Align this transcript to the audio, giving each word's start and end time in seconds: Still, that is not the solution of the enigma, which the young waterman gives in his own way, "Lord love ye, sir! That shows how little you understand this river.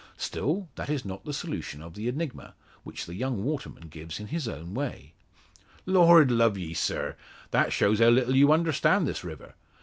Still, 0.17 0.67
that 0.77 0.89
is 0.89 1.05
not 1.05 1.25
the 1.25 1.31
solution 1.31 1.79
of 1.83 1.93
the 1.93 2.07
enigma, 2.07 2.55
which 2.83 3.05
the 3.05 3.13
young 3.13 3.43
waterman 3.43 3.87
gives 3.87 4.19
in 4.19 4.25
his 4.25 4.47
own 4.47 4.73
way, 4.73 5.13
"Lord 5.85 6.31
love 6.31 6.57
ye, 6.57 6.73
sir! 6.73 7.15
That 7.51 7.71
shows 7.71 7.99
how 7.99 8.09
little 8.09 8.35
you 8.35 8.51
understand 8.51 9.05
this 9.07 9.23
river. 9.23 9.53